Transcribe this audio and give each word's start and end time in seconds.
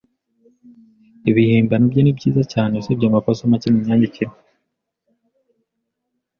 Ibihimbano 1.29 1.83
bye 1.91 2.01
nibyiza 2.03 2.41
cyane 2.53 2.73
usibye 2.75 3.05
amakosa 3.07 3.43
make 3.51 3.67
mumyandikire. 3.73 4.31